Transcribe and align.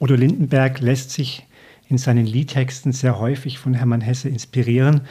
Udo 0.00 0.14
Lindenberg 0.14 0.80
lässt 0.80 1.10
sich 1.10 1.46
in 1.88 1.98
seinen 1.98 2.26
Liedtexten 2.26 2.92
sehr 2.92 3.18
häufig 3.18 3.58
von 3.58 3.74
Hermann 3.74 4.00
Hesse 4.00 4.28
inspirieren. 4.28 5.02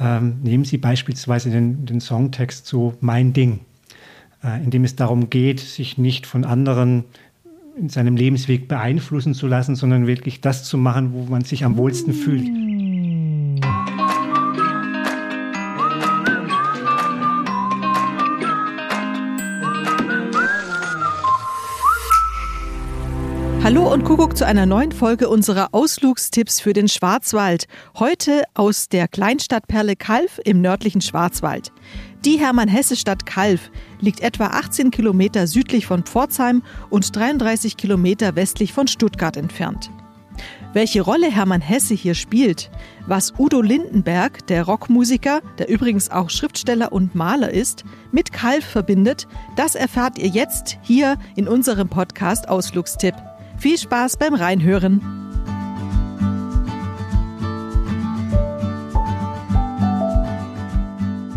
Ähm, 0.00 0.36
nehmen 0.42 0.64
Sie 0.64 0.78
beispielsweise 0.78 1.50
den, 1.50 1.84
den 1.84 2.00
Songtext 2.00 2.66
zu 2.66 2.94
Mein 3.00 3.32
Ding, 3.32 3.60
äh, 4.42 4.62
in 4.62 4.70
dem 4.70 4.84
es 4.84 4.96
darum 4.96 5.30
geht, 5.30 5.60
sich 5.60 5.98
nicht 5.98 6.26
von 6.26 6.44
anderen 6.44 7.04
in 7.76 7.88
seinem 7.88 8.16
Lebensweg 8.16 8.68
beeinflussen 8.68 9.34
zu 9.34 9.46
lassen, 9.46 9.76
sondern 9.76 10.06
wirklich 10.06 10.40
das 10.40 10.64
zu 10.64 10.76
machen, 10.76 11.12
wo 11.12 11.24
man 11.24 11.42
sich 11.42 11.64
am 11.64 11.76
wohlsten 11.76 12.12
fühlt. 12.12 12.46
Hallo 23.64 23.92
und 23.92 24.02
Kuckuck 24.02 24.36
zu 24.36 24.44
einer 24.44 24.66
neuen 24.66 24.90
Folge 24.90 25.28
unserer 25.28 25.68
Ausflugstipps 25.70 26.58
für 26.58 26.72
den 26.72 26.88
Schwarzwald. 26.88 27.68
Heute 27.96 28.42
aus 28.54 28.88
der 28.88 29.06
Kleinstadtperle 29.06 29.94
Kalf 29.94 30.40
im 30.44 30.60
nördlichen 30.60 31.00
Schwarzwald. 31.00 31.70
Die 32.24 32.40
Hermann-Hesse-Stadt 32.40 33.24
Kalf 33.24 33.70
liegt 34.00 34.18
etwa 34.18 34.46
18 34.46 34.90
Kilometer 34.90 35.46
südlich 35.46 35.86
von 35.86 36.02
Pforzheim 36.02 36.64
und 36.90 37.14
33 37.14 37.76
Kilometer 37.76 38.34
westlich 38.34 38.72
von 38.72 38.88
Stuttgart 38.88 39.36
entfernt. 39.36 39.92
Welche 40.72 41.02
Rolle 41.02 41.30
Hermann 41.30 41.60
Hesse 41.60 41.94
hier 41.94 42.14
spielt, 42.14 42.68
was 43.06 43.32
Udo 43.38 43.60
Lindenberg, 43.60 44.44
der 44.48 44.64
Rockmusiker, 44.64 45.40
der 45.58 45.68
übrigens 45.68 46.10
auch 46.10 46.30
Schriftsteller 46.30 46.90
und 46.90 47.14
Maler 47.14 47.50
ist, 47.50 47.84
mit 48.10 48.32
Kalf 48.32 48.64
verbindet, 48.64 49.28
das 49.54 49.76
erfahrt 49.76 50.18
ihr 50.18 50.28
jetzt 50.28 50.78
hier 50.82 51.16
in 51.36 51.46
unserem 51.46 51.88
Podcast 51.88 52.48
Ausflugstipp. 52.48 53.14
Viel 53.62 53.78
Spaß 53.78 54.16
beim 54.16 54.34
Reinhören. 54.34 55.00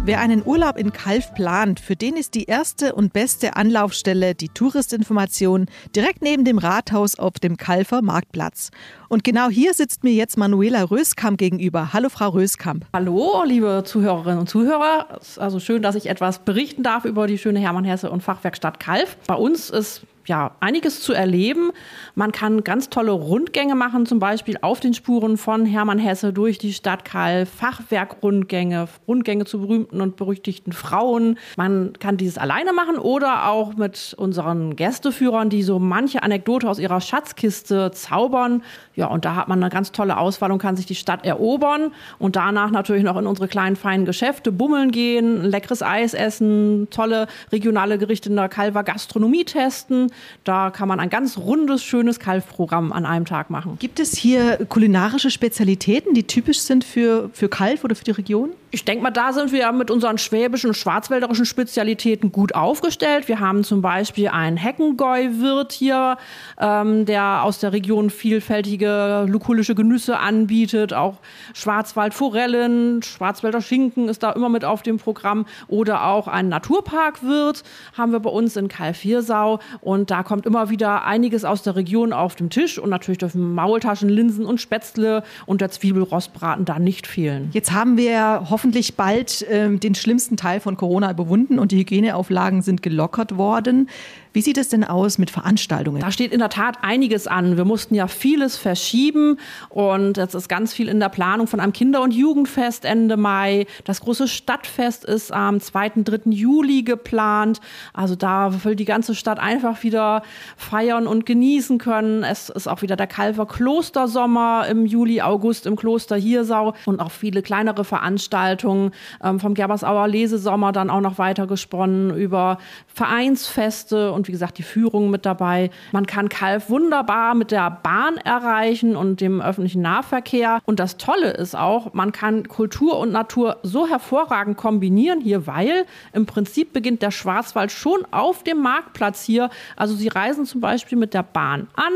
Wer 0.05 0.19
einen 0.19 0.41
Urlaub 0.43 0.79
in 0.79 0.91
Kalf 0.91 1.35
plant, 1.35 1.79
für 1.79 1.95
den 1.95 2.17
ist 2.17 2.33
die 2.33 2.45
erste 2.45 2.95
und 2.95 3.13
beste 3.13 3.55
Anlaufstelle 3.55 4.33
die 4.33 4.49
Touristinformation 4.49 5.67
direkt 5.95 6.23
neben 6.23 6.45
dem 6.45 6.57
Rathaus 6.57 7.19
auf 7.19 7.33
dem 7.33 7.57
Kalfer 7.57 8.01
Marktplatz. 8.01 8.71
Und 9.07 9.23
genau 9.23 9.49
hier 9.49 9.75
sitzt 9.75 10.03
mir 10.03 10.13
jetzt 10.13 10.35
Manuela 10.35 10.81
Röskamp 10.81 11.37
gegenüber. 11.37 11.93
Hallo, 11.93 12.09
Frau 12.09 12.29
Röskamp. 12.29 12.87
Hallo, 12.91 13.43
liebe 13.45 13.83
Zuhörerinnen 13.85 14.39
und 14.39 14.49
Zuhörer. 14.49 15.19
Es 15.21 15.29
ist 15.29 15.39
also 15.39 15.59
schön, 15.59 15.83
dass 15.83 15.93
ich 15.93 16.09
etwas 16.09 16.39
berichten 16.39 16.81
darf 16.81 17.05
über 17.05 17.27
die 17.27 17.37
schöne 17.37 17.59
Hermann 17.59 17.85
Hesse 17.85 18.09
und 18.09 18.23
Fachwerkstatt 18.23 18.79
Kalf. 18.79 19.15
Bei 19.27 19.35
uns 19.35 19.69
ist 19.69 20.07
ja, 20.25 20.55
einiges 20.59 21.01
zu 21.01 21.13
erleben. 21.13 21.71
Man 22.15 22.31
kann 22.31 22.63
ganz 22.63 22.89
tolle 22.89 23.11
Rundgänge 23.11 23.75
machen, 23.75 24.05
zum 24.05 24.19
Beispiel 24.19 24.57
auf 24.61 24.79
den 24.79 24.93
Spuren 24.93 25.37
von 25.37 25.65
Hermann 25.65 25.99
Hesse 25.99 26.33
durch 26.33 26.57
die 26.57 26.73
Stadt 26.73 27.05
Kalf, 27.05 27.49
Fachwerkrundgänge, 27.49 28.87
Rundgänge 29.07 29.45
zu 29.45 29.61
berühmten 29.61 30.01
und 30.01 30.15
berüchtigten 30.15 30.73
Frauen. 30.73 31.37
Man 31.57 31.93
kann 31.99 32.17
dieses 32.17 32.37
alleine 32.37 32.73
machen 32.73 32.97
oder 32.97 33.49
auch 33.49 33.75
mit 33.75 34.15
unseren 34.17 34.75
Gästeführern, 34.75 35.49
die 35.49 35.63
so 35.63 35.79
manche 35.79 36.23
Anekdote 36.23 36.69
aus 36.69 36.79
ihrer 36.79 37.01
Schatzkiste 37.01 37.91
zaubern. 37.91 38.63
Ja, 38.95 39.07
und 39.07 39.25
da 39.25 39.35
hat 39.35 39.47
man 39.47 39.61
eine 39.61 39.69
ganz 39.69 39.91
tolle 39.91 40.17
Auswahl 40.17 40.51
und 40.51 40.59
kann 40.59 40.75
sich 40.75 40.85
die 40.85 40.95
Stadt 40.95 41.25
erobern 41.25 41.91
und 42.17 42.35
danach 42.35 42.71
natürlich 42.71 43.03
noch 43.03 43.17
in 43.17 43.27
unsere 43.27 43.47
kleinen 43.47 43.75
feinen 43.75 44.05
Geschäfte 44.05 44.51
bummeln 44.51 44.91
gehen, 44.91 45.43
leckeres 45.43 45.83
Eis 45.83 46.13
essen, 46.13 46.87
tolle 46.89 47.27
regionale 47.51 47.97
Gerichte 47.97 48.29
in 48.29 48.35
der 48.35 48.49
Kalver 48.49 48.83
Gastronomie 48.83 49.43
testen. 49.43 50.11
Da 50.43 50.69
kann 50.69 50.87
man 50.87 50.99
ein 50.99 51.09
ganz 51.09 51.37
rundes, 51.37 51.83
schönes 51.83 52.19
Kalf-Programm 52.19 52.91
an 52.91 53.05
einem 53.05 53.25
Tag 53.25 53.49
machen. 53.49 53.77
Gibt 53.79 53.99
es 53.99 54.17
hier 54.17 54.65
kulinarische 54.67 55.31
Spezialitäten, 55.31 56.13
die 56.13 56.23
typisch 56.23 56.59
sind 56.59 56.83
für, 56.83 57.29
für 57.33 57.49
Kalf 57.49 57.83
oder 57.83 57.95
für 57.95 58.03
die 58.03 58.11
Region? 58.11 58.51
Ich 58.75 58.83
denke 58.83 59.03
mal, 59.03 59.09
da 59.09 59.31
sind 59.31 59.53
wir 59.53 59.71
mit 59.71 59.89
unseren 59.89 60.17
schwäbischen 60.17 60.71
und 60.71 60.73
schwarzwälderischen 60.73 61.45
Spezialitäten 61.45 62.33
gut 62.33 62.55
aufgestellt. 62.55 63.29
Wir 63.29 63.39
haben 63.39 63.63
zum 63.63 63.81
Beispiel 63.81 64.27
einen 64.27 64.57
Heckengäu-Wirt 64.57 65.71
hier, 65.71 66.17
ähm, 66.59 67.05
der 67.05 67.43
aus 67.43 67.59
der 67.59 67.71
Region 67.71 68.09
vielfältige 68.09 69.27
lukulische 69.29 69.75
Genüsse 69.75 70.19
anbietet. 70.19 70.93
Auch 70.93 71.19
Schwarzwaldforellen, 71.53 73.01
Schwarzwälder 73.01 73.61
Schinken 73.61 74.09
ist 74.09 74.23
da 74.23 74.33
immer 74.33 74.49
mit 74.49 74.65
auf 74.65 74.83
dem 74.83 74.97
Programm. 74.97 75.45
Oder 75.69 76.03
auch 76.07 76.27
ein 76.27 76.49
Naturparkwirt 76.49 77.63
haben 77.97 78.11
wir 78.11 78.19
bei 78.19 78.29
uns 78.29 78.57
in 78.57 78.67
Kalf-Hirsau. 78.67 79.59
Und 79.79 80.11
da 80.11 80.21
kommt 80.21 80.45
immer 80.45 80.69
wieder 80.69 81.05
einiges 81.05 81.45
aus 81.45 81.63
der 81.63 81.77
Region 81.77 82.11
auf 82.11 82.35
dem 82.35 82.49
Tisch. 82.49 82.77
Und 82.77 82.89
natürlich 82.89 83.19
dürfen 83.19 83.55
Maultaschen, 83.55 84.09
Linsen 84.09 84.45
und 84.45 84.59
Spätzle 84.59 85.23
und 85.45 85.61
der 85.61 85.71
Zwiebelrostbraten 85.71 86.65
da 86.65 86.77
nicht 86.77 87.07
fehlen. 87.07 87.51
Jetzt 87.53 87.71
haben 87.71 87.95
wir 87.95 88.47
hoffentlich 88.49 88.64
hoffentlich 88.65 88.95
bald 88.95 89.43
äh, 89.43 89.77
den 89.77 89.93
schlimmsten 89.93 90.37
Teil 90.37 90.59
von 90.59 90.75
Corona 90.75 91.11
überwunden 91.11 91.59
und 91.59 91.71
die 91.71 91.77
Hygieneauflagen 91.77 92.63
sind 92.63 92.81
gelockert 92.81 93.37
worden. 93.37 93.89
Wie 94.33 94.41
sieht 94.41 94.57
es 94.57 94.67
denn 94.67 94.83
aus 94.83 95.17
mit 95.17 95.29
Veranstaltungen? 95.29 96.01
Da 96.01 96.11
steht 96.11 96.33
in 96.33 96.39
der 96.39 96.49
Tat 96.49 96.79
einiges 96.81 97.25
an. 97.25 97.55
Wir 97.55 97.63
mussten 97.63 97.95
ja 97.95 98.07
vieles 98.07 98.57
verschieben 98.57 99.37
und 99.69 100.17
es 100.17 100.33
ist 100.33 100.49
ganz 100.49 100.73
viel 100.73 100.89
in 100.89 100.99
der 100.99 101.07
Planung 101.07 101.47
von 101.47 101.61
einem 101.61 101.71
Kinder- 101.71 102.01
und 102.01 102.11
Jugendfest 102.11 102.83
Ende 102.83 103.15
Mai. 103.15 103.65
Das 103.85 104.01
große 104.01 104.27
Stadtfest 104.27 105.05
ist 105.05 105.31
am 105.31 105.61
2. 105.61 106.03
3. 106.03 106.31
Juli 106.31 106.83
geplant. 106.83 107.61
Also 107.93 108.15
da 108.15 108.65
will 108.65 108.75
die 108.75 108.83
ganze 108.83 109.15
Stadt 109.15 109.39
einfach 109.39 109.83
wieder 109.83 110.21
feiern 110.57 111.07
und 111.07 111.25
genießen 111.25 111.77
können. 111.77 112.23
Es 112.23 112.49
ist 112.49 112.67
auch 112.67 112.81
wieder 112.81 112.97
der 112.97 113.07
Kalver 113.07 113.45
Klostersommer 113.45 114.65
im 114.69 114.85
Juli, 114.85 115.21
August 115.21 115.65
im 115.65 115.77
Kloster 115.77 116.17
Hirsau 116.17 116.73
und 116.85 116.99
auch 116.99 117.11
viele 117.11 117.41
kleinere 117.41 117.85
Veranstaltungen 117.85 118.54
ähm, 118.63 119.39
vom 119.39 119.53
Gerbersauer 119.53 120.07
Lesesommer 120.07 120.71
dann 120.71 120.89
auch 120.89 121.01
noch 121.01 121.17
weiter 121.17 121.47
gesponnen 121.47 122.15
über 122.15 122.57
Vereinsfeste 122.87 124.11
und 124.11 124.27
wie 124.27 124.31
gesagt 124.31 124.57
die 124.57 124.63
Führung 124.63 125.09
mit 125.09 125.25
dabei. 125.25 125.69
Man 125.91 126.05
kann 126.05 126.29
Kalf 126.29 126.69
wunderbar 126.69 127.35
mit 127.35 127.51
der 127.51 127.69
Bahn 127.69 128.17
erreichen 128.17 128.95
und 128.95 129.21
dem 129.21 129.41
öffentlichen 129.41 129.81
Nahverkehr. 129.81 130.59
Und 130.65 130.79
das 130.79 130.97
Tolle 130.97 131.31
ist 131.31 131.55
auch, 131.55 131.93
man 131.93 132.11
kann 132.11 132.47
Kultur 132.47 132.99
und 132.99 133.11
Natur 133.11 133.57
so 133.63 133.87
hervorragend 133.87 134.57
kombinieren 134.57 135.21
hier, 135.21 135.47
weil 135.47 135.85
im 136.13 136.25
Prinzip 136.25 136.73
beginnt 136.73 137.01
der 137.01 137.11
Schwarzwald 137.11 137.71
schon 137.71 138.05
auf 138.11 138.43
dem 138.43 138.61
Marktplatz 138.61 139.23
hier. 139.23 139.49
Also 139.75 139.95
Sie 139.95 140.07
reisen 140.07 140.45
zum 140.45 140.61
Beispiel 140.61 140.97
mit 140.97 141.13
der 141.13 141.23
Bahn 141.23 141.67
an, 141.75 141.93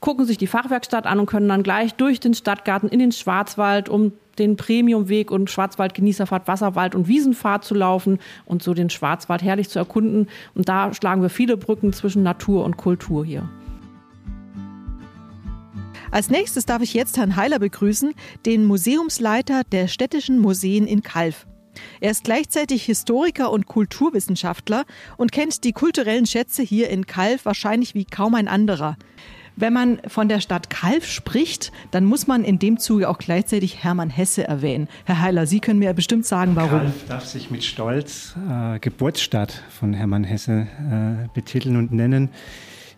gucken 0.00 0.24
sich 0.24 0.38
die 0.38 0.46
Fachwerkstatt 0.46 1.06
an 1.06 1.20
und 1.20 1.26
können 1.26 1.48
dann 1.48 1.62
gleich 1.62 1.94
durch 1.94 2.20
den 2.20 2.34
Stadtgarten 2.34 2.88
in 2.88 2.98
den 2.98 3.12
Schwarzwald, 3.12 3.88
um 3.88 4.12
den 4.38 4.56
Premiumweg 4.56 5.30
und 5.30 5.50
Schwarzwald-Genießerfahrt, 5.50 6.48
Wasserwald 6.48 6.94
und 6.94 7.08
Wiesenfahrt 7.08 7.64
zu 7.64 7.74
laufen 7.74 8.18
und 8.46 8.62
so 8.62 8.72
den 8.72 8.88
Schwarzwald 8.88 9.42
herrlich 9.42 9.68
zu 9.68 9.78
erkunden. 9.78 10.28
Und 10.54 10.68
da 10.68 10.94
schlagen 10.94 11.20
wir 11.20 11.28
viele 11.28 11.56
Brücken 11.56 11.92
zwischen 11.92 12.22
Natur 12.22 12.64
und 12.64 12.78
Kultur 12.78 13.24
hier. 13.24 13.48
Als 16.10 16.30
nächstes 16.30 16.66
darf 16.66 16.82
ich 16.82 16.94
jetzt 16.94 17.18
Herrn 17.18 17.36
Heiler 17.36 17.58
begrüßen, 17.58 18.14
den 18.46 18.64
Museumsleiter 18.64 19.62
der 19.70 19.86
Städtischen 19.86 20.38
Museen 20.38 20.86
in 20.86 21.02
Kalf. 21.02 21.46
Er 22.00 22.10
ist 22.10 22.24
gleichzeitig 22.24 22.84
Historiker 22.84 23.52
und 23.52 23.66
Kulturwissenschaftler 23.66 24.84
und 25.18 25.30
kennt 25.30 25.62
die 25.62 25.72
kulturellen 25.72 26.26
Schätze 26.26 26.62
hier 26.62 26.90
in 26.90 27.06
Kalf 27.06 27.44
wahrscheinlich 27.44 27.94
wie 27.94 28.06
kaum 28.06 28.34
ein 28.34 28.48
anderer. 28.48 28.96
Wenn 29.60 29.74
man 29.74 30.00
von 30.06 30.30
der 30.30 30.40
Stadt 30.40 30.70
Kalf 30.70 31.04
spricht, 31.06 31.70
dann 31.90 32.06
muss 32.06 32.26
man 32.26 32.44
in 32.44 32.58
dem 32.58 32.78
Zuge 32.78 33.10
auch 33.10 33.18
gleichzeitig 33.18 33.84
Hermann 33.84 34.08
Hesse 34.08 34.48
erwähnen. 34.48 34.88
Herr 35.04 35.20
Heiler, 35.20 35.46
Sie 35.46 35.60
können 35.60 35.78
mir 35.78 35.92
bestimmt 35.92 36.24
sagen, 36.24 36.52
warum. 36.56 36.80
Kalf 36.80 37.06
darf 37.06 37.26
sich 37.26 37.50
mit 37.50 37.62
Stolz 37.62 38.34
äh, 38.48 38.78
Geburtsstadt 38.78 39.62
von 39.68 39.92
Hermann 39.92 40.24
Hesse 40.24 40.66
äh, 40.90 41.28
betiteln 41.34 41.76
und 41.76 41.92
nennen. 41.92 42.30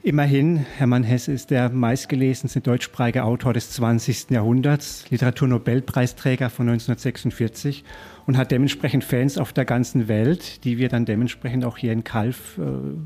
Immerhin, 0.04 0.64
Hermann 0.78 1.02
Hesse 1.02 1.32
ist 1.32 1.50
der 1.50 1.68
meistgelesenste 1.68 2.60
deutschsprachige 2.60 3.24
Autor 3.24 3.54
des 3.54 3.70
20. 3.70 4.30
Jahrhunderts, 4.30 5.10
Literaturnobelpreisträger 5.10 6.48
von 6.48 6.68
1946 6.68 7.82
und 8.26 8.36
hat 8.36 8.50
dementsprechend 8.50 9.04
Fans 9.04 9.38
auf 9.38 9.52
der 9.52 9.64
ganzen 9.64 10.08
Welt, 10.08 10.64
die 10.64 10.78
wir 10.78 10.88
dann 10.88 11.04
dementsprechend 11.04 11.64
auch 11.64 11.76
hier 11.76 11.92
in 11.92 12.04
Kalf 12.04 12.58
äh, 12.58 12.62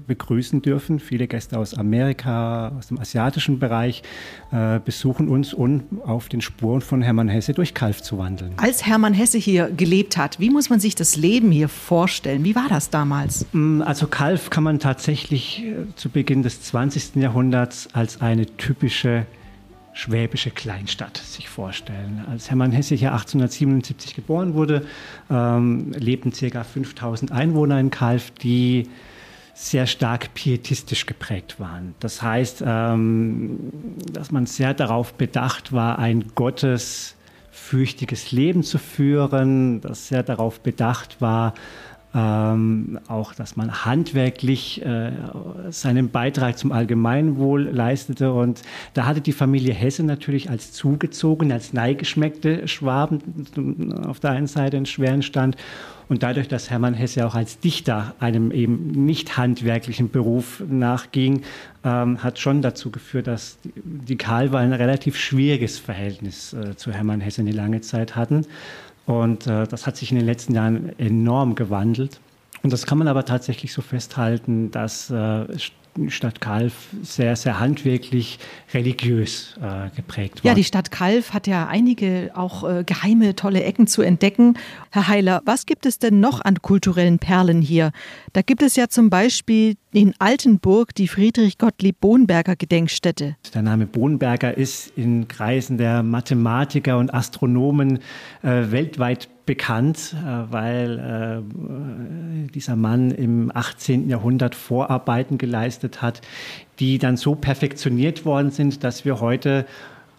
begrüßen 0.07 0.63
dürfen. 0.63 1.01
Viele 1.01 1.27
Gäste 1.27 1.59
aus 1.59 1.75
Amerika, 1.75 2.73
aus 2.77 2.89
dem 2.89 2.99
asiatischen 2.99 3.59
Bereich 3.59 4.03
äh, 4.53 4.81
besuchen 4.81 5.29
uns, 5.29 5.55
um 5.55 5.85
auf 6.05 6.29
den 6.29 6.41
Spuren 6.41 6.81
von 6.81 7.03
Hermann 7.03 7.29
Hesse 7.29 7.55
durch 7.55 7.75
Kalf 7.75 8.03
zu 8.03 8.19
wandeln. 8.19 8.53
Als 8.57 8.87
Hermann 8.87 9.15
Hesse 9.15 9.39
hier 9.39 9.71
gelebt 9.71 10.17
hat, 10.17 10.39
wie 10.41 10.51
muss 10.51 10.71
man 10.71 10.81
sich 10.81 10.95
das 10.95 11.17
Leben 11.17 11.51
hier 11.51 11.69
vorstellen? 11.69 12.45
Wie 12.45 12.55
war 12.55 12.69
das 12.69 12.91
damals? 12.91 13.47
Mm, 13.53 13.83
also 13.83 14.07
Kalf 14.07 14.51
kann 14.51 14.65
man 14.65 14.79
tatsächlich 14.79 15.65
äh, 15.65 15.75
zu 15.97 16.09
Beginn 16.09 16.43
des 16.43 16.63
20. 16.63 17.17
Jahrhunderts 17.17 17.89
als 17.93 18.21
eine 18.21 18.47
typische 18.47 19.27
schwäbische 19.97 20.51
Kleinstadt 20.51 21.17
sich 21.17 21.49
vorstellen. 21.49 22.23
Als 22.31 22.51
Hermann 22.51 22.71
Hesse 22.71 22.95
hier 22.95 23.13
1877 23.13 24.15
geboren 24.15 24.53
wurde, 24.53 24.85
ähm, 25.31 25.93
lebten 25.93 26.33
ca. 26.33 26.65
5000 26.65 27.33
Einwohner 27.33 27.81
in 27.81 27.91
Kalf, 27.91 28.31
die 28.31 28.91
sehr 29.55 29.87
stark 29.87 30.35
pietistisch 30.35 31.07
geprägt 31.07 31.59
waren. 31.59 31.95
Das 31.99 32.21
heißt, 32.21 32.63
ähm, 32.67 33.73
dass 34.13 34.31
man 34.31 34.45
sehr 34.45 34.75
darauf 34.75 35.15
bedacht 35.15 35.73
war, 35.73 35.99
ein 35.99 36.27
gottesfürchtiges 36.35 38.33
Leben 38.33 38.65
zu 38.65 38.77
führen, 38.77 39.81
das 39.81 40.09
sehr 40.09 40.23
darauf 40.23 40.61
bedacht 40.61 41.23
war, 41.23 41.55
ähm, 42.15 42.99
auch, 43.09 43.35
dass 43.35 43.57
man 43.57 43.85
handwerklich 43.85 44.85
äh, 44.85 45.13
seinen 45.71 46.11
Beitrag 46.11 46.57
zum 46.57 46.73
Allgemeinwohl 46.73 47.63
leistete. 47.65 48.33
Und 48.33 48.63
da 48.95 49.07
hatte 49.07 49.21
die 49.21 49.33
Familie 49.33 49.75
Hesse 49.75 50.03
natürlich 50.03 50.49
als 50.49 50.73
zugezogen, 50.73 51.53
als 51.53 51.73
neigeschmeckte 51.73 52.69
Schwaben 52.69 53.47
auf 54.07 54.21
der 54.21 54.31
einen 54.31 54.47
Seite 54.47 54.77
einen 54.77 54.87
schweren 54.87 55.23
Stand. 55.23 55.57
Und 56.09 56.23
dadurch, 56.23 56.47
dass 56.47 56.71
Hermann 56.71 56.95
Hesse 56.95 57.27
auch 57.27 57.35
als 57.35 57.59
Dichter 57.59 58.15
einem 58.21 58.53
eben 58.53 58.93
nicht 58.93 59.37
handwerklichen 59.37 60.11
Beruf 60.11 60.63
nachging, 60.69 61.43
ähm, 61.85 62.23
hat 62.23 62.39
schon 62.39 62.63
dazu 62.63 62.91
geführt, 62.91 63.27
dass 63.27 63.59
die 63.75 64.17
Karlwer 64.17 64.61
ein 64.61 64.73
relativ 64.73 65.17
schwieriges 65.17 65.79
Verhältnis 65.79 66.53
äh, 66.53 66.77
zu 66.77 66.93
Hermann 66.93 67.21
Hesse 67.21 67.43
eine 67.43 67.51
lange 67.51 67.81
Zeit 67.81 68.15
hatten. 68.15 68.47
Und 69.07 69.47
äh, 69.47 69.67
das 69.67 69.87
hat 69.87 69.97
sich 69.97 70.11
in 70.11 70.19
den 70.19 70.27
letzten 70.27 70.55
Jahren 70.55 70.99
enorm 70.99 71.55
gewandelt. 71.55 72.21
Und 72.63 72.73
das 72.73 72.87
kann 72.87 72.99
man 72.99 73.09
aber 73.09 73.25
tatsächlich 73.25 73.73
so 73.73 73.83
festhalten, 73.83 74.71
dass 74.73 75.11
äh, 75.11 75.47
Stadt 76.09 76.41
Kalf 76.41 76.89
sehr, 77.03 77.37
sehr 77.37 77.59
handwerklich, 77.59 78.39
religiös 78.75 79.55
äh, 79.63 79.95
geprägt 79.95 80.45
war. 80.45 80.51
Ja, 80.51 80.55
die 80.55 80.65
Stadt 80.65 80.91
Kalf 80.91 81.33
hat 81.33 81.47
ja 81.47 81.67
einige 81.67 82.31
auch 82.35 82.69
äh, 82.69 82.85
geheime, 82.85 83.35
tolle 83.35 83.63
Ecken 83.63 83.87
zu 83.87 84.03
entdecken. 84.03 84.59
Herr 84.91 85.09
Heiler, 85.09 85.43
was 85.45 85.67
gibt 85.67 85.87
es 85.87 85.99
denn 85.99 86.21
noch 86.21 86.41
an 86.45 86.61
kulturellen 86.61 87.19
Perlen 87.19 87.63
hier? 87.63 87.93
Da 88.33 88.43
gibt 88.43 88.63
es 88.63 88.77
ja 88.77 88.89
zum 88.89 89.11
Beispiel 89.11 89.77
in 89.97 90.13
Altenburg 90.19 90.95
die 90.95 91.09
Friedrich 91.09 91.57
Gottlieb 91.57 92.01
Bohnberger 92.01 92.55
Gedenkstätte. 92.55 93.37
Der 93.55 93.63
Name 93.63 93.87
Bohnberger 93.87 94.55
ist 94.55 94.93
in 94.95 95.27
Kreisen 95.27 95.79
der 95.79 96.03
Mathematiker 96.03 96.99
und 96.99 97.15
Astronomen 97.15 98.01
äh, 98.43 98.71
weltweit 98.71 99.31
bekannt, 99.47 100.15
äh, 100.15 100.53
weil 100.53 100.99
äh, 100.99 102.51
dieser 102.53 102.77
Mann 102.77 103.11
im 103.11 103.51
18. 103.55 104.11
Jahrhundert 104.11 104.55
Vorarbeiten 104.55 105.39
geleistet 105.39 106.03
hat, 106.03 106.21
die 106.79 106.99
dann 106.99 107.17
so 107.17 107.35
perfektioniert 107.35 108.27
worden 108.27 108.51
sind, 108.51 108.85
dass 108.85 109.07
wir 109.07 109.21
heute 109.21 109.65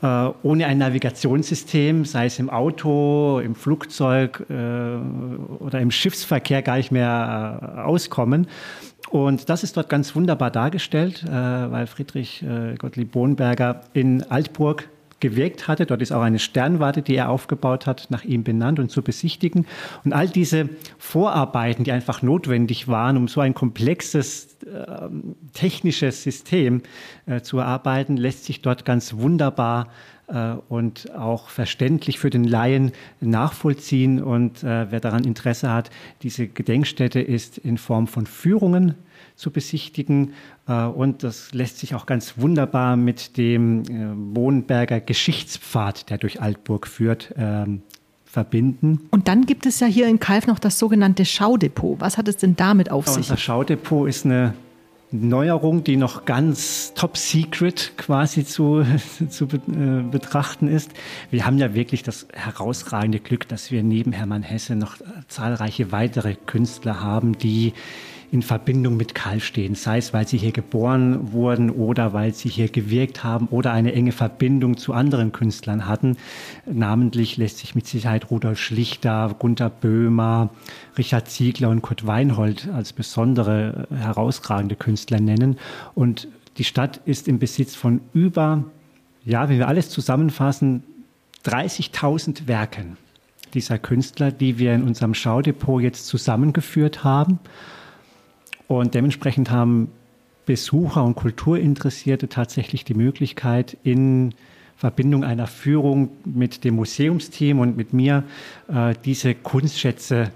ohne 0.01 0.67
ein 0.67 0.77
Navigationssystem, 0.77 2.05
sei 2.05 2.27
es 2.27 2.37
im 2.39 2.49
Auto, 2.49 3.39
im 3.39 3.55
Flugzeug 3.55 4.45
oder 4.49 5.79
im 5.79 5.91
Schiffsverkehr, 5.91 6.61
gar 6.61 6.77
nicht 6.77 6.91
mehr 6.91 7.83
auskommen. 7.85 8.47
Und 9.09 9.49
das 9.49 9.63
ist 9.63 9.77
dort 9.77 9.89
ganz 9.89 10.15
wunderbar 10.15 10.51
dargestellt, 10.51 11.25
weil 11.29 11.87
Friedrich 11.87 12.45
Gottlieb 12.77 13.11
Bohnberger 13.13 13.81
in 13.93 14.23
Altburg 14.29 14.89
gewirkt 15.19 15.67
hatte. 15.67 15.85
Dort 15.85 16.01
ist 16.01 16.11
auch 16.11 16.21
eine 16.21 16.39
Sternwarte, 16.39 17.01
die 17.01 17.15
er 17.15 17.29
aufgebaut 17.29 17.85
hat, 17.87 18.07
nach 18.09 18.23
ihm 18.23 18.43
benannt 18.43 18.79
und 18.79 18.89
zu 18.89 19.01
besichtigen. 19.01 19.65
Und 20.03 20.13
all 20.13 20.27
diese 20.27 20.69
Vorarbeiten, 20.97 21.83
die 21.83 21.91
einfach 21.91 22.21
notwendig 22.21 22.87
waren, 22.87 23.17
um 23.17 23.27
so 23.27 23.41
ein 23.41 23.53
komplexes 23.53 24.57
äh, 24.65 25.09
technisches 25.53 26.23
System 26.23 26.81
äh, 27.25 27.41
zu 27.41 27.59
erarbeiten, 27.59 28.17
lässt 28.17 28.45
sich 28.45 28.61
dort 28.61 28.85
ganz 28.85 29.15
wunderbar 29.15 29.87
äh, 30.27 30.53
und 30.69 31.13
auch 31.15 31.49
verständlich 31.49 32.19
für 32.19 32.29
den 32.29 32.43
Laien 32.43 32.91
nachvollziehen. 33.21 34.21
Und 34.21 34.63
äh, 34.63 34.91
wer 34.91 34.99
daran 34.99 35.23
Interesse 35.23 35.71
hat, 35.71 35.89
diese 36.21 36.47
Gedenkstätte 36.47 37.19
ist 37.21 37.57
in 37.57 37.77
Form 37.77 38.07
von 38.07 38.25
Führungen 38.25 38.95
zu 39.37 39.51
besichtigen. 39.51 40.33
Äh, 40.67 40.83
und 40.83 41.23
das 41.23 41.53
lässt 41.53 41.77
sich 41.77 41.95
auch 41.95 42.05
ganz 42.05 42.33
wunderbar 42.37 42.97
mit 42.97 43.37
dem 43.37 43.83
äh, 43.83 44.33
Bohnenberger 44.33 44.99
Geschichtspfad, 44.99 46.09
der 46.09 46.17
durch 46.17 46.41
Altburg 46.41 46.87
führt, 46.87 47.33
ähm, 47.37 47.83
verbinden. 48.25 49.07
Und 49.11 49.29
dann 49.29 49.45
gibt 49.45 49.65
es 49.65 49.79
ja 49.79 49.87
hier 49.87 50.07
in 50.07 50.19
Kalf 50.19 50.47
noch 50.47 50.59
das 50.59 50.77
sogenannte 50.77 51.23
Schaudepot. 51.23 52.01
Was 52.01 52.17
hat 52.17 52.27
es 52.27 52.37
denn 52.37 52.55
damit 52.57 52.91
auf 52.91 53.07
sich? 53.07 53.27
Das 53.27 53.39
Schaudepot 53.39 54.09
ist 54.09 54.25
eine 54.25 54.53
Neuerung, 55.11 55.85
die 55.85 55.95
noch 55.95 56.25
ganz 56.25 56.93
top 56.93 57.15
secret 57.15 57.93
quasi 57.95 58.43
zu, 58.43 58.83
zu 59.29 59.45
äh, 59.45 60.01
betrachten 60.09 60.67
ist. 60.67 60.91
Wir 61.31 61.45
haben 61.45 61.57
ja 61.59 61.73
wirklich 61.73 62.03
das 62.03 62.27
herausragende 62.33 63.19
Glück, 63.19 63.47
dass 63.47 63.71
wir 63.71 63.83
neben 63.83 64.11
Hermann 64.11 64.43
Hesse 64.43 64.75
noch 64.75 64.97
zahlreiche 65.27 65.91
weitere 65.91 66.35
Künstler 66.35 67.01
haben, 67.01 67.37
die 67.37 67.73
in 68.31 68.41
Verbindung 68.41 68.97
mit 68.97 69.15
Karl 69.15 69.39
stehen, 69.39 69.75
sei 69.75 69.97
es, 69.97 70.13
weil 70.13 70.27
sie 70.27 70.37
hier 70.37 70.51
geboren 70.51 71.31
wurden 71.31 71.69
oder 71.69 72.13
weil 72.13 72.33
sie 72.33 72.49
hier 72.49 72.67
gewirkt 72.67 73.23
haben 73.23 73.47
oder 73.47 73.71
eine 73.71 73.93
enge 73.93 74.11
Verbindung 74.11 74.77
zu 74.77 74.93
anderen 74.93 75.31
Künstlern 75.31 75.87
hatten. 75.87 76.17
Namentlich 76.65 77.37
lässt 77.37 77.59
sich 77.59 77.73
mit 77.73 77.87
Sicherheit 77.87 78.29
Rudolf 78.29 78.59
Schlichter, 78.59 79.33
Gunther 79.39 79.69
Böhmer, 79.69 80.49
Richard 80.97 81.29
Ziegler 81.29 81.69
und 81.69 81.81
Kurt 81.81 82.05
Weinhold 82.05 82.67
als 82.73 82.91
besondere 82.91 83.87
herausragende 83.95 84.75
Künstler 84.75 85.21
nennen. 85.21 85.57
Und 85.95 86.27
die 86.57 86.65
Stadt 86.65 86.99
ist 87.05 87.27
im 87.27 87.39
Besitz 87.39 87.75
von 87.75 88.01
über, 88.13 88.65
ja, 89.23 89.47
wenn 89.47 89.57
wir 89.57 89.67
alles 89.67 89.89
zusammenfassen, 89.89 90.83
30.000 91.45 92.47
Werken 92.47 92.97
dieser 93.53 93.79
Künstler, 93.79 94.31
die 94.31 94.59
wir 94.59 94.73
in 94.75 94.83
unserem 94.83 95.13
Schaudepot 95.13 95.81
jetzt 95.81 96.07
zusammengeführt 96.07 97.03
haben. 97.03 97.39
Und 98.67 98.93
dementsprechend 98.93 99.51
haben 99.51 99.89
Besucher 100.45 101.03
und 101.03 101.15
Kulturinteressierte 101.15 102.29
tatsächlich 102.29 102.85
die 102.85 102.93
Möglichkeit, 102.93 103.77
in 103.83 104.33
Verbindung 104.77 105.23
einer 105.23 105.47
Führung 105.47 106.09
mit 106.23 106.63
dem 106.63 106.75
Museumsteam 106.75 107.59
und 107.59 107.77
mit 107.77 107.93
mir 107.93 108.23
äh, 108.67 108.93
diese 109.03 109.33
Kunstschätze 109.33 110.31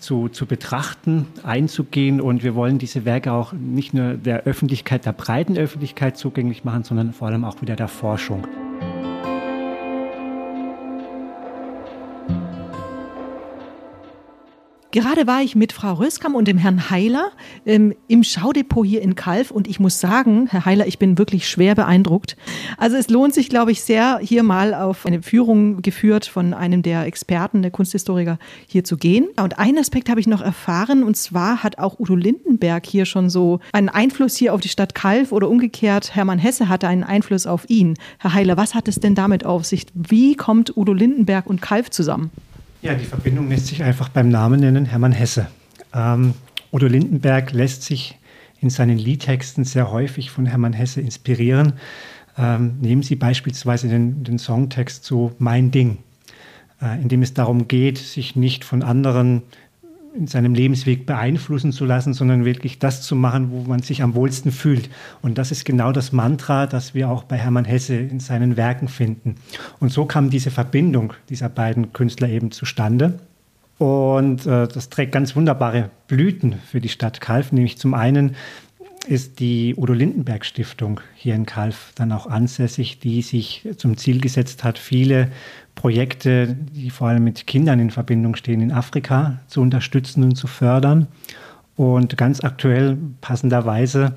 zu, 0.00 0.28
zu 0.28 0.46
betrachten, 0.46 1.26
einzugehen. 1.44 2.20
Und 2.20 2.42
wir 2.42 2.54
wollen 2.54 2.78
diese 2.78 3.04
Werke 3.04 3.32
auch 3.32 3.52
nicht 3.52 3.94
nur 3.94 4.14
der 4.14 4.44
Öffentlichkeit, 4.44 5.06
der 5.06 5.12
breiten 5.12 5.56
Öffentlichkeit 5.56 6.16
zugänglich 6.16 6.64
machen, 6.64 6.84
sondern 6.84 7.12
vor 7.12 7.28
allem 7.28 7.44
auch 7.44 7.62
wieder 7.62 7.76
der 7.76 7.88
Forschung. 7.88 8.46
Gerade 14.90 15.26
war 15.26 15.42
ich 15.42 15.54
mit 15.54 15.74
Frau 15.74 15.92
Röskam 15.94 16.34
und 16.34 16.48
dem 16.48 16.56
Herrn 16.56 16.88
Heiler 16.88 17.32
ähm, 17.66 17.94
im 18.08 18.24
Schaudepot 18.24 18.86
hier 18.86 19.02
in 19.02 19.16
Kalf 19.16 19.50
und 19.50 19.68
ich 19.68 19.80
muss 19.80 20.00
sagen, 20.00 20.46
Herr 20.50 20.64
Heiler, 20.64 20.86
ich 20.86 20.98
bin 20.98 21.18
wirklich 21.18 21.46
schwer 21.46 21.74
beeindruckt. 21.74 22.38
Also 22.78 22.96
es 22.96 23.10
lohnt 23.10 23.34
sich, 23.34 23.50
glaube 23.50 23.70
ich, 23.70 23.82
sehr, 23.82 24.18
hier 24.22 24.42
mal 24.42 24.72
auf 24.72 25.04
eine 25.04 25.20
Führung 25.20 25.82
geführt 25.82 26.24
von 26.24 26.54
einem 26.54 26.80
der 26.80 27.04
Experten, 27.04 27.60
der 27.60 27.70
Kunsthistoriker, 27.70 28.38
hier 28.66 28.82
zu 28.82 28.96
gehen. 28.96 29.28
Und 29.36 29.58
einen 29.58 29.76
Aspekt 29.76 30.08
habe 30.08 30.20
ich 30.20 30.26
noch 30.26 30.40
erfahren 30.40 31.02
und 31.02 31.18
zwar 31.18 31.62
hat 31.62 31.76
auch 31.76 32.00
Udo 32.00 32.14
Lindenberg 32.14 32.86
hier 32.86 33.04
schon 33.04 33.28
so 33.28 33.60
einen 33.74 33.90
Einfluss 33.90 34.36
hier 34.36 34.54
auf 34.54 34.62
die 34.62 34.70
Stadt 34.70 34.94
Kalf 34.94 35.32
oder 35.32 35.50
umgekehrt, 35.50 36.16
Hermann 36.16 36.38
Hesse 36.38 36.70
hatte 36.70 36.88
einen 36.88 37.04
Einfluss 37.04 37.46
auf 37.46 37.68
ihn. 37.68 37.98
Herr 38.18 38.32
Heiler, 38.32 38.56
was 38.56 38.74
hat 38.74 38.88
es 38.88 39.00
denn 39.00 39.14
damit 39.14 39.44
auf 39.44 39.66
sich? 39.66 39.84
Wie 39.92 40.34
kommt 40.34 40.74
Udo 40.78 40.94
Lindenberg 40.94 41.46
und 41.46 41.60
Kalf 41.60 41.90
zusammen? 41.90 42.30
Ja, 42.80 42.94
die 42.94 43.04
Verbindung 43.04 43.48
lässt 43.48 43.66
sich 43.66 43.82
einfach 43.82 44.08
beim 44.08 44.28
Namen 44.28 44.60
nennen, 44.60 44.84
Hermann 44.84 45.10
Hesse. 45.10 45.48
Ähm, 45.92 46.34
Udo 46.72 46.86
Lindenberg 46.86 47.52
lässt 47.52 47.82
sich 47.82 48.16
in 48.60 48.70
seinen 48.70 48.98
Liedtexten 48.98 49.64
sehr 49.64 49.90
häufig 49.90 50.30
von 50.30 50.46
Hermann 50.46 50.72
Hesse 50.72 51.00
inspirieren. 51.00 51.72
Ähm, 52.36 52.76
nehmen 52.80 53.02
Sie 53.02 53.16
beispielsweise 53.16 53.88
den, 53.88 54.22
den 54.22 54.38
Songtext 54.38 55.02
zu 55.02 55.32
Mein 55.38 55.72
Ding, 55.72 55.98
äh, 56.80 57.00
in 57.02 57.08
dem 57.08 57.22
es 57.22 57.34
darum 57.34 57.66
geht, 57.66 57.98
sich 57.98 58.36
nicht 58.36 58.64
von 58.64 58.84
anderen 58.84 59.42
in 60.14 60.26
seinem 60.26 60.54
Lebensweg 60.54 61.06
beeinflussen 61.06 61.72
zu 61.72 61.84
lassen, 61.84 62.12
sondern 62.14 62.44
wirklich 62.44 62.78
das 62.78 63.02
zu 63.02 63.14
machen, 63.14 63.50
wo 63.50 63.62
man 63.62 63.82
sich 63.82 64.02
am 64.02 64.14
wohlsten 64.14 64.52
fühlt. 64.52 64.88
Und 65.22 65.38
das 65.38 65.50
ist 65.50 65.64
genau 65.64 65.92
das 65.92 66.12
Mantra, 66.12 66.66
das 66.66 66.94
wir 66.94 67.10
auch 67.10 67.24
bei 67.24 67.36
Hermann 67.36 67.64
Hesse 67.64 67.96
in 67.96 68.20
seinen 68.20 68.56
Werken 68.56 68.88
finden. 68.88 69.36
Und 69.80 69.92
so 69.92 70.06
kam 70.06 70.30
diese 70.30 70.50
Verbindung 70.50 71.12
dieser 71.28 71.48
beiden 71.48 71.92
Künstler 71.92 72.28
eben 72.28 72.50
zustande. 72.50 73.18
Und 73.78 74.46
äh, 74.46 74.66
das 74.66 74.90
trägt 74.90 75.12
ganz 75.12 75.36
wunderbare 75.36 75.90
Blüten 76.08 76.56
für 76.66 76.80
die 76.80 76.88
Stadt 76.88 77.20
Kalf, 77.20 77.52
nämlich 77.52 77.78
zum 77.78 77.94
einen 77.94 78.34
ist 79.06 79.40
die 79.40 79.74
Udo 79.76 79.94
Lindenberg 79.94 80.44
Stiftung 80.44 81.00
hier 81.14 81.34
in 81.34 81.46
Kalf 81.46 81.92
dann 81.94 82.12
auch 82.12 82.26
ansässig, 82.26 82.98
die 82.98 83.22
sich 83.22 83.66
zum 83.76 83.96
Ziel 83.96 84.20
gesetzt 84.20 84.64
hat, 84.64 84.78
viele 84.78 85.30
Projekte, 85.78 86.56
die 86.74 86.90
vor 86.90 87.06
allem 87.06 87.22
mit 87.22 87.46
Kindern 87.46 87.78
in 87.78 87.90
Verbindung 87.90 88.34
stehen, 88.34 88.60
in 88.60 88.72
Afrika 88.72 89.38
zu 89.46 89.60
unterstützen 89.60 90.24
und 90.24 90.34
zu 90.34 90.48
fördern. 90.48 91.06
Und 91.76 92.16
ganz 92.16 92.42
aktuell, 92.42 92.98
passenderweise, 93.20 94.16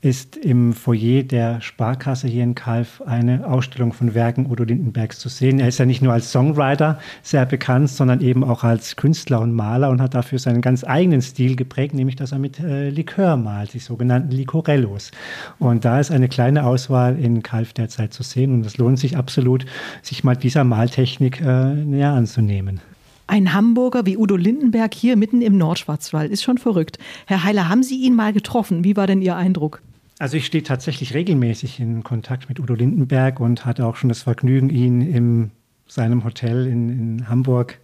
ist 0.00 0.36
im 0.36 0.74
Foyer 0.74 1.24
der 1.24 1.60
Sparkasse 1.60 2.28
hier 2.28 2.44
in 2.44 2.54
Kalf 2.54 3.02
eine 3.04 3.44
Ausstellung 3.48 3.92
von 3.92 4.14
Werken 4.14 4.46
Udo 4.46 4.62
Lindenbergs 4.62 5.18
zu 5.18 5.28
sehen. 5.28 5.58
Er 5.58 5.66
ist 5.66 5.78
ja 5.78 5.86
nicht 5.86 6.02
nur 6.02 6.12
als 6.12 6.30
Songwriter 6.30 7.00
sehr 7.22 7.44
bekannt, 7.46 7.90
sondern 7.90 8.20
eben 8.20 8.44
auch 8.44 8.62
als 8.62 8.94
Künstler 8.94 9.40
und 9.40 9.52
Maler 9.52 9.90
und 9.90 10.00
hat 10.00 10.14
dafür 10.14 10.38
seinen 10.38 10.60
ganz 10.60 10.84
eigenen 10.84 11.20
Stil 11.20 11.56
geprägt, 11.56 11.94
nämlich 11.94 12.14
dass 12.14 12.30
er 12.30 12.38
mit 12.38 12.60
äh, 12.60 12.90
Likör 12.90 13.36
malt, 13.36 13.74
die 13.74 13.80
sogenannten 13.80 14.30
Licorellos. 14.30 15.10
Und 15.58 15.84
da 15.84 15.98
ist 15.98 16.12
eine 16.12 16.28
kleine 16.28 16.64
Auswahl 16.64 17.18
in 17.18 17.42
Kalf 17.42 17.72
derzeit 17.72 18.12
zu 18.12 18.22
sehen 18.22 18.52
und 18.52 18.64
es 18.64 18.78
lohnt 18.78 19.00
sich 19.00 19.16
absolut, 19.16 19.66
sich 20.02 20.22
mal 20.22 20.36
dieser 20.36 20.62
Maltechnik 20.62 21.40
äh, 21.40 21.74
näher 21.74 22.12
anzunehmen. 22.12 22.80
Ein 23.28 23.52
Hamburger 23.52 24.06
wie 24.06 24.16
Udo 24.16 24.36
Lindenberg 24.36 24.94
hier 24.94 25.14
mitten 25.14 25.42
im 25.42 25.58
Nordschwarzwald 25.58 26.32
ist 26.32 26.42
schon 26.42 26.56
verrückt. 26.56 26.98
Herr 27.26 27.44
Heiler, 27.44 27.68
haben 27.68 27.82
Sie 27.82 28.00
ihn 28.00 28.14
mal 28.14 28.32
getroffen? 28.32 28.84
Wie 28.84 28.96
war 28.96 29.06
denn 29.06 29.20
Ihr 29.20 29.36
Eindruck? 29.36 29.82
Also 30.18 30.38
ich 30.38 30.46
stehe 30.46 30.64
tatsächlich 30.64 31.12
regelmäßig 31.12 31.78
in 31.78 32.02
Kontakt 32.02 32.48
mit 32.48 32.58
Udo 32.58 32.72
Lindenberg 32.72 33.38
und 33.38 33.66
hatte 33.66 33.84
auch 33.84 33.96
schon 33.96 34.08
das 34.08 34.22
Vergnügen, 34.22 34.70
ihn 34.70 35.02
in 35.02 35.50
seinem 35.86 36.24
Hotel 36.24 36.66
in, 36.66 36.88
in 36.88 37.28
Hamburg 37.28 37.78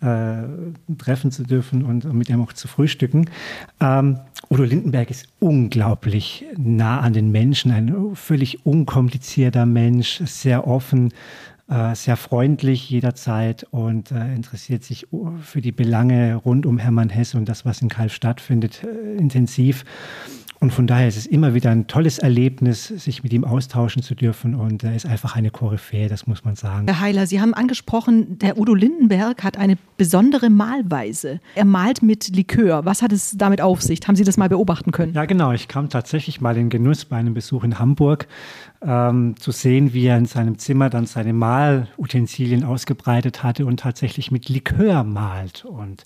äh, 0.00 0.44
treffen 0.98 1.32
zu 1.32 1.42
dürfen 1.42 1.84
und, 1.84 2.04
mit 2.12 2.28
ihm 2.28 2.40
auch 2.40 2.52
zu 2.52 2.68
frühstücken. 2.68 3.28
Ähm, 3.80 4.20
Udo 4.48 4.62
Lindenberg 4.62 5.10
ist 5.10 5.26
unglaublich 5.40 6.44
nah 6.56 7.00
an 7.00 7.12
den 7.12 7.32
Menschen, 7.32 7.72
ein 7.72 8.14
völlig 8.14 8.64
unkomplizierter 8.64 9.66
Mensch, 9.66 10.22
sehr 10.24 10.68
offen, 10.68 11.12
äh, 11.68 11.94
sehr 11.94 12.16
freundlich 12.16 12.88
jederzeit 12.90 13.66
und 13.70 14.12
äh, 14.12 14.34
interessiert 14.34 14.84
sich 14.84 15.08
für 15.42 15.60
die 15.60 15.72
Belange 15.72 16.36
rund 16.36 16.64
um 16.64 16.78
Hermann 16.78 17.08
Hesse 17.08 17.36
und 17.38 17.48
das, 17.48 17.64
was 17.64 17.82
in 17.82 17.88
Kalf 17.88 18.14
stattfindet, 18.14 18.84
äh, 18.84 19.16
intensiv. 19.16 19.84
Und 20.58 20.72
von 20.72 20.86
daher 20.86 21.06
ist 21.06 21.16
es 21.16 21.26
immer 21.26 21.52
wieder 21.52 21.70
ein 21.70 21.86
tolles 21.86 22.18
Erlebnis, 22.18 22.86
sich 22.86 23.22
mit 23.22 23.32
ihm 23.32 23.44
austauschen 23.44 24.02
zu 24.02 24.14
dürfen. 24.14 24.54
Und 24.54 24.84
er 24.84 24.96
ist 24.96 25.04
einfach 25.04 25.36
eine 25.36 25.50
Koryphäe, 25.50 26.08
das 26.08 26.26
muss 26.26 26.44
man 26.44 26.56
sagen. 26.56 26.86
Herr 26.86 27.00
Heiler, 27.00 27.26
Sie 27.26 27.40
haben 27.40 27.52
angesprochen, 27.52 28.38
der 28.38 28.58
Udo 28.58 28.74
Lindenberg 28.74 29.44
hat 29.44 29.58
eine 29.58 29.76
besondere 29.98 30.48
Malweise. 30.48 31.40
Er 31.54 31.66
malt 31.66 32.02
mit 32.02 32.34
Likör. 32.34 32.86
Was 32.86 33.02
hat 33.02 33.12
es 33.12 33.36
damit 33.36 33.60
auf 33.60 33.82
sich? 33.82 34.00
Haben 34.06 34.16
Sie 34.16 34.24
das 34.24 34.38
mal 34.38 34.48
beobachten 34.48 34.92
können? 34.92 35.12
Ja, 35.12 35.26
genau. 35.26 35.52
Ich 35.52 35.68
kam 35.68 35.90
tatsächlich 35.90 36.40
mal 36.40 36.56
in 36.56 36.70
Genuss 36.70 37.04
bei 37.04 37.16
einem 37.16 37.34
Besuch 37.34 37.62
in 37.62 37.78
Hamburg 37.78 38.26
ähm, 38.86 39.34
zu 39.38 39.50
sehen, 39.50 39.92
wie 39.92 40.06
er 40.06 40.16
in 40.16 40.26
seinem 40.26 40.58
Zimmer 40.58 40.88
dann 40.88 41.06
seine 41.06 41.32
Malutensilien 41.32 42.62
ausgebreitet 42.64 43.42
hatte 43.42 43.66
und 43.66 43.80
tatsächlich 43.80 44.30
mit 44.30 44.48
Likör 44.48 45.02
malt. 45.02 45.64
Und 45.64 46.04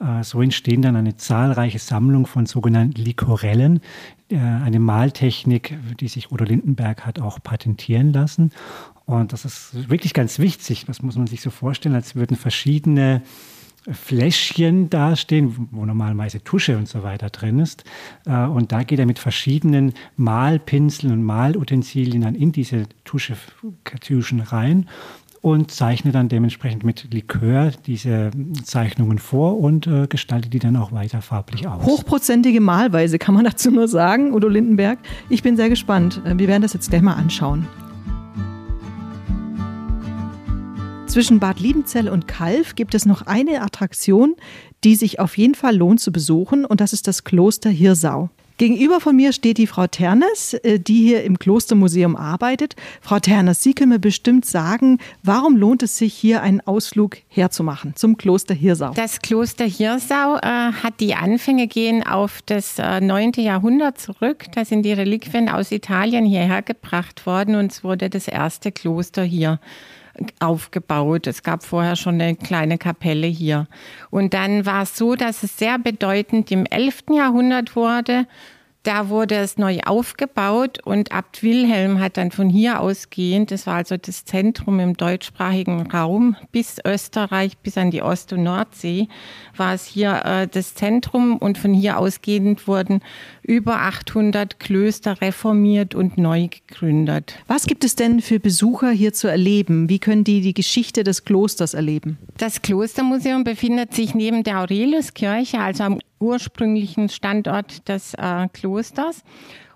äh, 0.00 0.22
so 0.22 0.42
entstehen 0.42 0.82
dann 0.82 0.94
eine 0.94 1.16
zahlreiche 1.16 1.78
Sammlung 1.78 2.26
von 2.26 2.44
sogenannten 2.44 3.00
Likorellen, 3.00 3.80
äh, 4.30 4.36
eine 4.36 4.78
Maltechnik, 4.78 5.78
die 5.98 6.08
sich 6.08 6.30
Udo 6.30 6.44
Lindenberg 6.44 7.06
hat 7.06 7.18
auch 7.18 7.42
patentieren 7.42 8.12
lassen. 8.12 8.52
Und 9.06 9.32
das 9.32 9.46
ist 9.46 9.88
wirklich 9.88 10.12
ganz 10.12 10.38
wichtig. 10.38 10.84
Das 10.84 11.00
muss 11.00 11.16
man 11.16 11.26
sich 11.26 11.40
so 11.40 11.48
vorstellen, 11.48 11.94
als 11.94 12.14
würden 12.14 12.36
verschiedene 12.36 13.22
Fläschchen 13.92 14.90
dastehen, 14.90 15.68
wo 15.70 15.86
normalerweise 15.86 16.42
Tusche 16.42 16.76
und 16.76 16.88
so 16.88 17.02
weiter 17.02 17.30
drin 17.30 17.58
ist. 17.58 17.84
Äh, 18.26 18.44
und 18.44 18.72
da 18.72 18.82
geht 18.82 18.98
er 18.98 19.06
mit 19.06 19.18
verschiedenen 19.18 19.94
Malpinseln 20.16 21.12
und 21.12 21.22
Malutensilien 21.22 22.22
dann 22.22 22.34
in 22.34 22.52
diese 22.52 22.84
Tuschekartuschen 23.04 24.40
rein 24.40 24.86
und 25.40 25.70
zeichnet 25.70 26.14
dann 26.14 26.28
dementsprechend 26.28 26.84
mit 26.84 27.12
Likör 27.12 27.70
diese 27.86 28.30
Zeichnungen 28.64 29.18
vor 29.18 29.58
und 29.58 29.86
äh, 29.86 30.06
gestaltet 30.08 30.52
die 30.52 30.58
dann 30.58 30.76
auch 30.76 30.92
weiter 30.92 31.22
farblich 31.22 31.66
aus. 31.66 31.84
Hochprozentige 31.84 32.60
Malweise, 32.60 33.18
kann 33.18 33.34
man 33.34 33.44
dazu 33.44 33.70
nur 33.70 33.88
sagen, 33.88 34.32
Udo 34.34 34.48
Lindenberg. 34.48 34.98
Ich 35.28 35.42
bin 35.42 35.56
sehr 35.56 35.68
gespannt. 35.68 36.20
Äh, 36.24 36.38
wir 36.38 36.48
werden 36.48 36.62
das 36.62 36.72
jetzt 36.72 36.90
gleich 36.90 37.02
mal 37.02 37.14
anschauen. 37.14 37.66
Zwischen 41.08 41.40
Bad 41.40 41.58
Liebenzell 41.58 42.10
und 42.10 42.28
Kalf 42.28 42.74
gibt 42.74 42.94
es 42.94 43.06
noch 43.06 43.22
eine 43.22 43.62
Attraktion, 43.62 44.36
die 44.84 44.94
sich 44.94 45.20
auf 45.20 45.38
jeden 45.38 45.54
Fall 45.54 45.74
lohnt 45.74 46.00
zu 46.00 46.12
besuchen, 46.12 46.66
und 46.66 46.82
das 46.82 46.92
ist 46.92 47.08
das 47.08 47.24
Kloster 47.24 47.70
Hirsau. 47.70 48.28
Gegenüber 48.58 49.00
von 49.00 49.16
mir 49.16 49.32
steht 49.32 49.56
die 49.56 49.66
Frau 49.68 49.86
Ternes, 49.86 50.52
äh, 50.52 50.78
die 50.80 51.00
hier 51.00 51.22
im 51.22 51.38
Klostermuseum 51.38 52.14
arbeitet. 52.14 52.74
Frau 53.00 53.20
Ternes, 53.20 53.62
Sie 53.62 53.72
können 53.72 53.90
mir 53.90 54.00
bestimmt 54.00 54.44
sagen, 54.44 54.98
warum 55.22 55.56
lohnt 55.56 55.82
es 55.82 55.96
sich, 55.96 56.12
hier 56.12 56.42
einen 56.42 56.60
Ausflug 56.60 57.16
herzumachen 57.28 57.94
zum 57.96 58.16
Kloster 58.16 58.54
Hirsau? 58.54 58.92
Das 58.94 59.20
Kloster 59.20 59.64
Hirsau 59.64 60.36
äh, 60.36 60.42
hat 60.42 61.00
die 61.00 61.14
Anfänge 61.14 61.68
gehen 61.68 62.04
auf 62.04 62.42
das 62.44 62.78
äh, 62.78 63.00
9. 63.00 63.32
Jahrhundert 63.36 63.98
zurück. 63.98 64.46
Da 64.54 64.64
sind 64.64 64.82
die 64.82 64.92
Reliquien 64.92 65.48
aus 65.48 65.70
Italien 65.70 66.26
hierher 66.26 66.62
gebracht 66.62 67.24
worden 67.26 67.54
und 67.54 67.72
es 67.72 67.82
wurde 67.82 68.10
das 68.10 68.28
erste 68.28 68.72
Kloster 68.72 69.22
hier 69.22 69.60
aufgebaut. 70.40 71.26
Es 71.26 71.42
gab 71.42 71.64
vorher 71.64 71.96
schon 71.96 72.20
eine 72.20 72.36
kleine 72.36 72.78
Kapelle 72.78 73.26
hier. 73.26 73.66
Und 74.10 74.34
dann 74.34 74.66
war 74.66 74.82
es 74.82 74.96
so, 74.96 75.14
dass 75.14 75.42
es 75.42 75.56
sehr 75.56 75.78
bedeutend 75.78 76.50
im 76.50 76.66
11. 76.66 77.04
Jahrhundert 77.10 77.76
wurde. 77.76 78.26
Da 78.84 79.08
wurde 79.10 79.34
es 79.34 79.58
neu 79.58 79.80
aufgebaut 79.84 80.78
und 80.84 81.12
Abt 81.12 81.42
Wilhelm 81.42 82.00
hat 82.00 82.16
dann 82.16 82.30
von 82.30 82.48
hier 82.48 82.80
ausgehend, 82.80 83.50
das 83.50 83.66
war 83.66 83.74
also 83.74 83.96
das 83.96 84.24
Zentrum 84.24 84.80
im 84.80 84.96
deutschsprachigen 84.96 85.90
Raum 85.90 86.36
bis 86.52 86.78
Österreich, 86.86 87.58
bis 87.58 87.76
an 87.76 87.90
die 87.90 88.02
Ost- 88.02 88.32
und 88.32 88.44
Nordsee, 88.44 89.08
war 89.56 89.74
es 89.74 89.84
hier 89.84 90.24
äh, 90.24 90.46
das 90.46 90.74
Zentrum 90.74 91.36
und 91.36 91.58
von 91.58 91.74
hier 91.74 91.98
ausgehend 91.98 92.66
wurden 92.66 93.00
über 93.48 93.80
800 93.80 94.60
Klöster 94.60 95.20
reformiert 95.22 95.94
und 95.94 96.18
neu 96.18 96.48
gegründet. 96.48 97.34
Was 97.46 97.66
gibt 97.66 97.82
es 97.82 97.96
denn 97.96 98.20
für 98.20 98.38
Besucher 98.38 98.90
hier 98.90 99.14
zu 99.14 99.26
erleben? 99.26 99.88
Wie 99.88 99.98
können 99.98 100.22
die 100.22 100.42
die 100.42 100.52
Geschichte 100.52 101.02
des 101.02 101.24
Klosters 101.24 101.72
erleben? 101.72 102.18
Das 102.36 102.60
Klostermuseum 102.60 103.44
befindet 103.44 103.94
sich 103.94 104.14
neben 104.14 104.44
der 104.44 104.60
Aureliuskirche, 104.60 105.58
also 105.60 105.84
am 105.84 105.98
ursprünglichen 106.20 107.08
Standort 107.08 107.88
des 107.88 108.12
äh, 108.14 108.48
Klosters. 108.52 109.22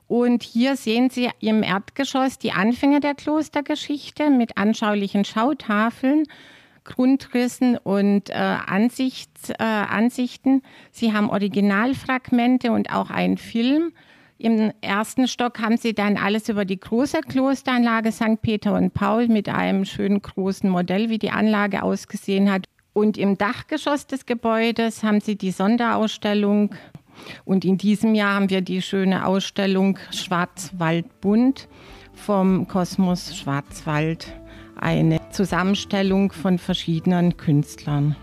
Und 0.06 0.42
hier 0.42 0.76
sehen 0.76 1.08
Sie 1.08 1.30
im 1.40 1.62
Erdgeschoss 1.62 2.38
die 2.38 2.52
Anfänge 2.52 3.00
der 3.00 3.14
Klostergeschichte 3.14 4.28
mit 4.28 4.58
anschaulichen 4.58 5.24
Schautafeln, 5.24 6.24
Grundrissen 6.84 7.76
und 7.76 8.30
äh, 8.30 8.34
Ansichts, 8.34 9.50
äh, 9.50 9.62
Ansichten. 9.62 10.62
Sie 10.90 11.12
haben 11.12 11.30
Originalfragmente 11.30 12.72
und 12.72 12.92
auch 12.92 13.10
einen 13.10 13.38
Film. 13.38 13.92
Im 14.38 14.72
ersten 14.80 15.28
Stock 15.28 15.60
haben 15.60 15.76
Sie 15.76 15.94
dann 15.94 16.16
alles 16.16 16.48
über 16.48 16.64
die 16.64 16.80
große 16.80 17.20
Klosteranlage 17.20 18.10
St. 18.10 18.42
Peter 18.42 18.74
und 18.74 18.92
Paul 18.92 19.28
mit 19.28 19.48
einem 19.48 19.84
schönen 19.84 20.20
großen 20.20 20.68
Modell, 20.68 21.10
wie 21.10 21.18
die 21.18 21.30
Anlage 21.30 21.82
ausgesehen 21.84 22.50
hat. 22.50 22.66
Und 22.92 23.16
im 23.16 23.38
Dachgeschoss 23.38 24.06
des 24.06 24.26
Gebäudes 24.26 25.04
haben 25.04 25.20
Sie 25.20 25.36
die 25.36 25.52
Sonderausstellung. 25.52 26.74
Und 27.44 27.64
in 27.64 27.78
diesem 27.78 28.16
Jahr 28.16 28.34
haben 28.34 28.50
wir 28.50 28.62
die 28.62 28.82
schöne 28.82 29.26
Ausstellung 29.26 29.98
Schwarzwaldbund 30.10 31.68
vom 32.14 32.66
Kosmos 32.66 33.36
Schwarzwald. 33.36 34.41
Eine 34.82 35.20
Zusammenstellung 35.30 36.32
von 36.32 36.58
verschiedenen 36.58 37.36
Künstlern. 37.36 38.16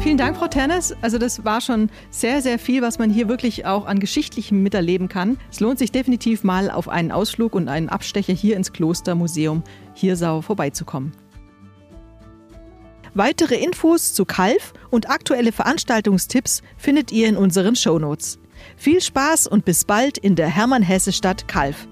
Vielen 0.00 0.16
Dank, 0.16 0.38
Frau 0.38 0.48
Ternes. 0.48 0.96
Also 1.02 1.18
das 1.18 1.44
war 1.44 1.60
schon 1.60 1.90
sehr, 2.08 2.40
sehr 2.40 2.58
viel, 2.58 2.80
was 2.80 2.98
man 2.98 3.10
hier 3.10 3.28
wirklich 3.28 3.66
auch 3.66 3.84
an 3.84 4.00
Geschichtlichem 4.00 4.62
miterleben 4.62 5.10
kann. 5.10 5.36
Es 5.50 5.60
lohnt 5.60 5.78
sich 5.78 5.92
definitiv 5.92 6.42
mal 6.42 6.70
auf 6.70 6.88
einen 6.88 7.12
Ausflug 7.12 7.54
und 7.54 7.68
einen 7.68 7.90
Abstecher 7.90 8.32
hier 8.32 8.56
ins 8.56 8.72
Klostermuseum 8.72 9.62
Hirsau 9.92 10.40
vorbeizukommen. 10.40 11.12
Weitere 13.12 13.56
Infos 13.56 14.14
zu 14.14 14.24
Kalf 14.24 14.72
und 14.88 15.10
aktuelle 15.10 15.52
Veranstaltungstipps 15.52 16.62
findet 16.78 17.12
ihr 17.12 17.28
in 17.28 17.36
unseren 17.36 17.76
Shownotes. 17.76 18.38
Viel 18.78 19.02
Spaß 19.02 19.48
und 19.48 19.66
bis 19.66 19.84
bald 19.84 20.16
in 20.16 20.34
der 20.34 20.48
Hermann-Hesse-Stadt 20.48 21.46
Kalf. 21.46 21.86